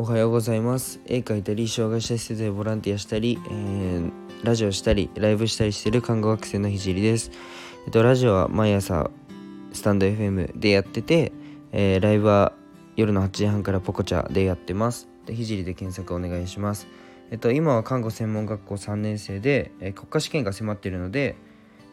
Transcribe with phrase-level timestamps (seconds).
[0.00, 0.98] おはようございます。
[1.04, 4.10] 絵描いたり障害者施設でボランティアしたり、えー、
[4.42, 7.30] ラジオしたりライブしたりしてる看護学生のひじりです。
[7.84, 9.10] えっとラジオは毎朝
[9.74, 11.32] スタンド FM でやってて、
[11.72, 12.54] えー、ライブは
[12.96, 15.06] 夜の8時半からポコチャでやってます。
[15.26, 16.86] でひじりで検索お願いします。
[17.30, 21.36] えっと今は看護専門学校3年生で、えー、国家試験が迫っているので、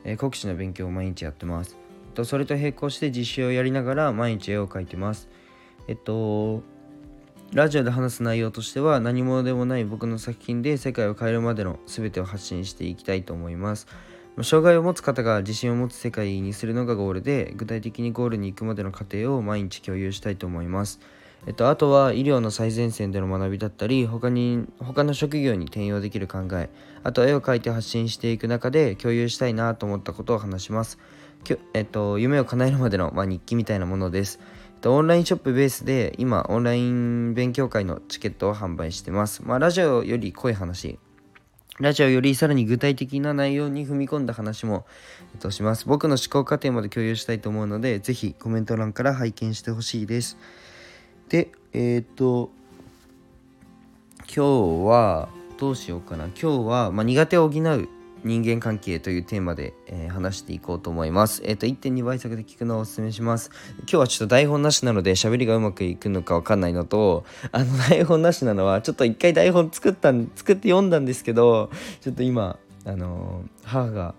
[0.05, 1.75] えー、国試の勉強を毎日やってます。
[2.07, 5.27] えっとそれと並行して実習をやりながら毎日絵を描いてます。
[5.89, 6.63] えっと
[7.53, 13.87] ラジオで話す内容としては何者でもない僕の作品で世界を変えるまでの全てを発信していきたいと思います。
[14.43, 20.99] 障害を持つ方が自信を持つ世界にするのがゴールで具体的にゴールに行くまでの過程を毎日共有したいと思います。
[21.47, 26.69] えっと、あとは医療の最前線での学びだったり他に他の職業に転用できる考え
[27.03, 30.99] あと絵を描いて発信していく中で共有したいなと思ったことを話します。
[31.73, 34.39] えっと、夢を叶えるまでの、まあ、日記みたいなものです。
[34.85, 39.41] オンラインショップベースで今、オンライン勉強会のチケットを販売してます。
[39.43, 40.99] まあ、ラジオより濃い話、
[41.79, 44.85] ラジオよりさらに具体的な内容に踏み込んだ話も、
[45.33, 45.87] えっと、します。
[45.87, 50.37] 僕の思考過程まで共有したいと思うので、ぜひコメント欄から拝見してほしいです。
[51.29, 52.51] で、えー、っと、
[54.21, 56.25] 今日は、どうしようかな。
[56.25, 57.89] 今日は、まあ、苦手を補う
[58.23, 61.41] 人間関係というテーマで、えー、話していこうと思います。
[61.45, 63.51] えっ、ー、と、1.2倍速で聞くのをお勧めします。
[63.79, 71.69] 今日はちょっと台本なしなので喋りがうまくいくのかわかんないのと、あの 台本なしなのはちょっと一回台本作ったん、作って読んだんですけど、
[72.01, 74.15] ちょっと今、あのー、母が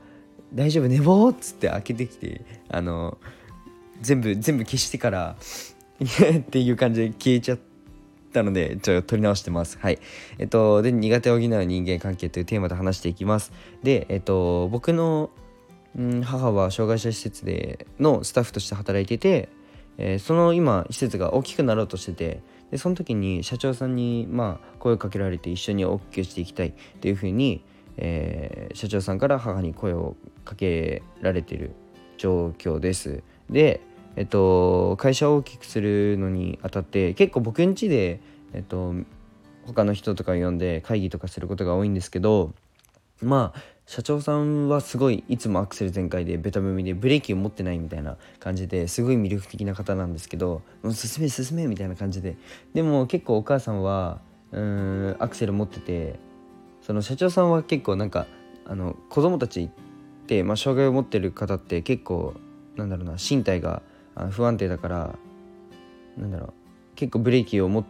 [0.54, 3.18] 大丈夫寝坊っつって開けてきて、あの
[4.00, 5.36] 全部、全部消してから
[5.98, 7.67] っていう感じで消えちゃって、
[8.38, 9.78] たので、ちょっと取り直してます。
[9.80, 9.98] はい。
[10.38, 13.52] えっと、で、苦手を補う人間関係というテーマで話していきます。
[13.82, 15.30] で、えっと、僕の、
[15.96, 19.48] うん、母は障害者施設でのスタッフとして働いてて、
[19.96, 27.64] えー、その今、施設が大きくなろうとしてて、で、その時に社長さんに、まあ、声をかけられて一緒に大きくしていきたいっていうふうに、
[27.96, 31.72] えー、社長さんから母に声をかけられてる
[32.16, 33.22] 状況です。
[33.50, 33.80] で、
[34.18, 38.20] えっと、会社を大きくするのにあたって結構僕ん家で、
[38.52, 38.92] えっと、
[39.64, 42.52] 他の人とか呼んで会議とかすることが多いんですけど
[43.22, 52.36] まあ社長さんはすごいいつもアクセル全開でベタ踏みでブレーキを持ってないみたいな感じですごい魅力的な方なんですけどもう進め進めみたいな感じで。
[52.74, 56.18] でも結構お母さんはうんアクセル持ってて
[56.82, 58.26] その社長さんは結構なんか
[58.66, 59.70] あの子供たちっ
[60.26, 62.34] て、まあ、障害を持ってる方って結構
[62.74, 63.82] なんだろうな身体が
[64.30, 65.18] 不安定だから
[66.16, 66.52] なんだろう。
[66.96, 67.84] 結構ブレーキをも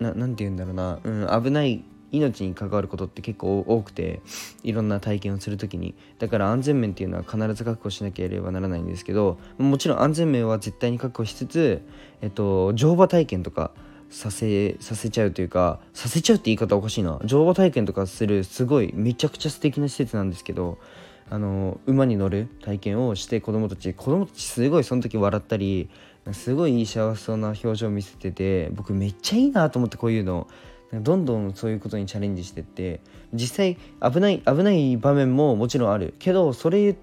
[0.00, 4.22] ななんて言うんだろうな、うん、危ない命に関わることって結構多くて
[4.62, 5.94] いろんな体験をする時に。
[6.18, 11.82] だから安全面っていうのは必ず確保しなければならないんですけどもちろん安全面は絶対に確保しつつ、
[12.22, 13.72] えっと、乗馬体験とか
[14.10, 17.20] させさせちゃうというかさせちゃうって言い方おかしいな。
[17.24, 20.78] 乗馬体験とかするすごいめちゃくちゃ素敵な施設なんですけど
[21.30, 25.90] あの馬に乗る体験をして子供たち子供たちすごいその時笑ったり
[26.32, 30.46] すごいいい幸せそうな表情を見せてて僕めっちゃいいなと思ってこういうの。
[30.90, 33.02] どんどんそういうことにチャレンジしてって
[33.34, 36.14] 実際危ない危ない場面ももちろんある。
[36.18, 36.96] けどそれ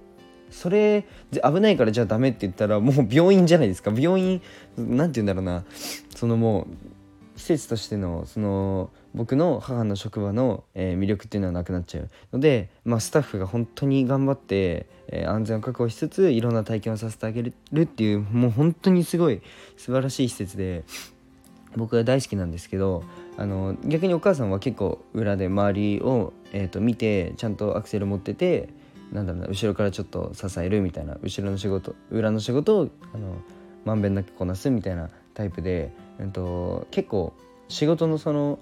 [0.49, 3.91] それ危ないからじゃあダメって言ったらもう病院じゃないですか。
[3.95, 4.41] 病院
[4.75, 5.65] 何て言うんだろうな。
[6.15, 6.67] そのもう
[7.35, 19.41] 施設としてのその僕の母の職場の、えー、魅力っていうのはなくなっちゃうので、まあ、スタッフが本当に頑張って、えー、安全を確保しつついろんな体験をさせてあげるっていうもう本当にすごい
[19.77, 20.83] 素晴らしい施設で
[21.75, 23.03] 僕は大好きなんですけど
[23.37, 28.69] あの逆にお母さんは結構裏で周りを、えーと、見てちゃんとアクセル持ってて
[29.11, 33.35] なんだろうな後ろからちょっと支えるみたいな後ろの仕事裏の仕事をあの
[33.83, 37.33] まんべんなくこなすみたいなタイプで、えーと結構
[37.67, 38.59] 仕事のその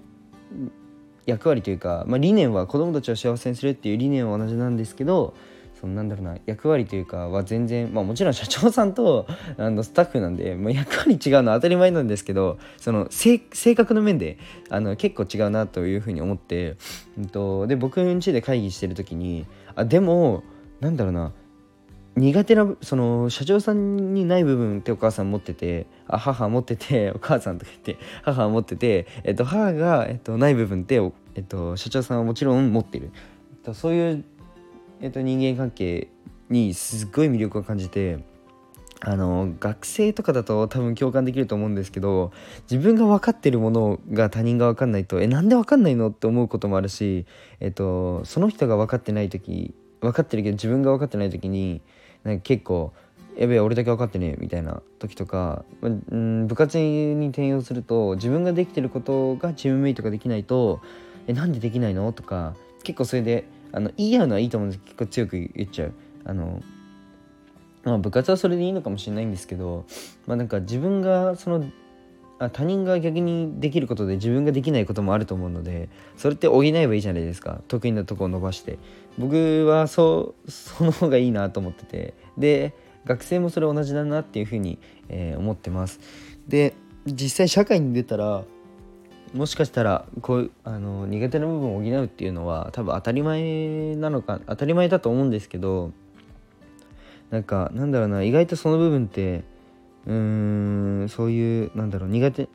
[1.26, 5.34] 役割というか、まあ、理念は子どもたちを幸せにするっていう理念は同じなんですけど
[5.80, 9.26] そのなんだろうな役割というかは全然、まあ、もちろん社長さんと
[9.58, 13.38] あのスタッフなんで、まあ、役割違うのは当たり前なんですけどその性
[13.74, 14.38] 格の面で
[14.68, 16.76] あの結構違うなというふうに思って、
[17.18, 20.42] うんと、で僕ん家で会議してる時にあでも
[20.80, 21.32] なんだろうな
[22.16, 31.00] 苦手なその社長さんにない部分ってお母さん持っててあ母持ってて お母さんとか言って母持ってて、えっと、母が、えっと、ない部分って、
[31.34, 33.10] えっと、社長さんはもちろん持ってる、
[33.52, 34.24] えっと、そういう、
[35.00, 36.08] えっと、人間関係
[36.50, 38.18] にすっごい魅力を感じて
[39.00, 42.32] あの学生とかだと多分共感できると思うんですけど
[42.70, 47.26] 自分が分かってるものが他人が分かんないとえなんで分かんないのって思うこともあるし、
[47.60, 51.80] えっと、その人が分かってない時分かってるけど自分が分かってない時に
[52.24, 52.92] なんか結構
[53.36, 60.80] やべえ俺だけ分かってねえみたいな時とか、うん、部活に転用すると自分ができてることがチームメイトができないと
[61.26, 65.92] 「えなんでできないの?」とか結構それであの言い合うのはいいと思うんですけど結構強く言っちゃう
[66.26, 66.62] あの
[67.82, 69.84] まあ部活はそれでいいのかもしれないんですけど
[70.26, 71.64] まあなんか自分がその
[72.38, 77.60] あ他人が逆にできることで自分ができないこともあると思うのでそれって補えばいいじゃないですか。
[77.68, 78.78] 得意なとこを伸ばして。
[79.16, 82.14] 僕はそうその方がいいなと思ってて。
[82.36, 84.78] で学生もそれ同じだなっていうふうに、
[85.08, 86.00] えー、思ってます。
[86.48, 86.74] で
[87.06, 88.44] 実際社会に出たら
[89.34, 95.92] もしかしたらこうあの苦手な部分を補うっていうのは多分当たり前なのか当たり前だと思うんですけど
[97.30, 99.42] なんかなんだろうな意外とその部分って
[100.06, 102.48] うーんそういうなんだろう苦手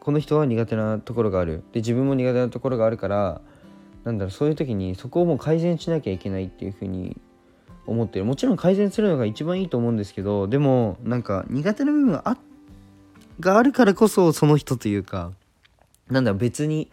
[0.00, 1.64] この人は苦手なところがある。
[1.72, 3.40] で自分も苦手なところがあるから
[4.04, 7.16] なんだろうそういう時にそこをもう改善しなきゃいけないっていうふうに
[7.86, 8.24] 思ってる。
[8.24, 12.36] もちろん改善するのが一番いいと思うんですけどでもなんか苦手な部分があ
[13.40, 15.32] があるからこそその人というか
[16.08, 16.90] なんだろう別に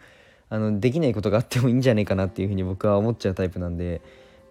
[0.50, 4.02] あのできないことがあってもいいんじゃないかなっていうふうに僕は思っちゃうタイプなんで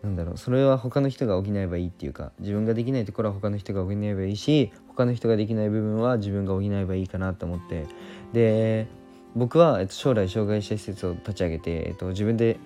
[0.03, 7.87] なんだろうそれは他の人が補えばいいっていうか自分ができないところは他の人が補えばいいし他の人ができない部分は自分が補えばいいかなと思って。
[8.33, 8.87] で
[9.35, 12.59] 僕は、将来障害者施設を立ち上げて、えっと、自分で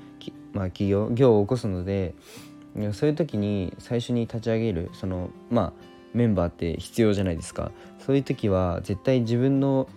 [0.54, 2.16] まあ、企業業を起こすので
[2.94, 5.74] そういう時に最初に立ち上げるそのまあ
[6.14, 7.72] メンバーって必要じゃないですか。
[8.00, 9.88] そういう時は絶対自分の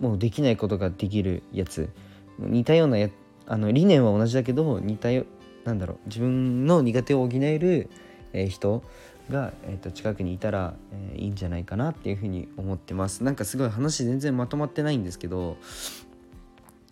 [0.00, 1.90] もうできないことができるやつ。
[2.38, 3.10] 似たようなや
[3.46, 5.24] あの理念は同じだけど似たよ
[5.66, 7.90] なんだろう自分の苦手を補える、
[8.32, 8.82] えー、人
[9.30, 13.24] が、えーと、近くにいたら、えー、いいんじゃないかなっていうふうに思ってます。
[13.24, 15.56] なんかすごい話全然まとまってないんですけど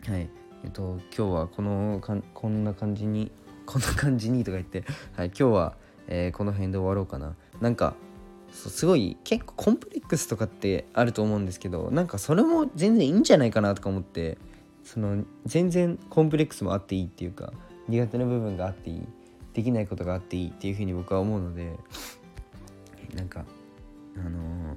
[0.08, 0.28] はい。
[0.64, 3.30] えっ、ー、と今日はこのかこんな感じに
[3.64, 4.84] こんな感じにとか言って、
[5.16, 5.76] はい、今日は、
[6.08, 7.36] えー、この辺で終わろうかな。
[7.60, 7.94] なんか
[8.50, 14.38] すごい結構コンプレックスとかってあると思うんですけどなんかそれも全然いいんじゃないかなとか思って
[14.84, 17.52] その全然コンプレックスもあっていいっていうか
[17.88, 19.06] 苦手な部分があっていい
[19.52, 21.72] できないことがあっていいっていうふうに僕は思うので
[23.14, 23.44] なんか
[24.16, 24.76] あのー、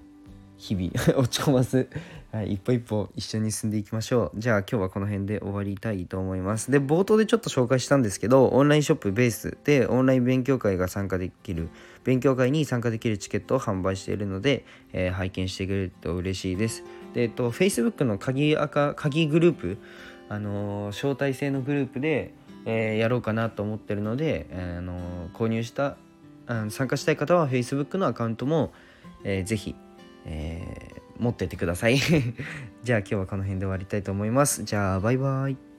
[0.57, 1.89] 日々 落ち込まず、
[2.31, 4.39] はい、一歩一歩一緒に進んでいきましょう。
[4.39, 6.71] じゃあ今日はこの辺で終わりたいと思います。
[6.71, 11.69] で冒頭でちょっと紹介したんですけどオンラインショップベースでオンライン勉強会が参加できる
[12.03, 16.83] 勉強会に参加できるチケットを販売しているので、えー、拝見してくれると嬉しいです。
[17.13, 19.77] でえっと Facebook の鍵赤鍵グループ
[20.29, 22.33] あのー、招待制のグループで
[22.69, 25.95] えー、やろうかなと思ってるので、えー、あの購入した
[26.69, 28.73] 参加したい方は Facebook のアカウントも、
[29.23, 29.75] えー、ぜひ、
[30.25, 31.97] えー、持っててください。
[32.83, 34.63] じゃあ今日はこの辺で終わりたいと思います。
[34.63, 35.76] じゃあバイバイ。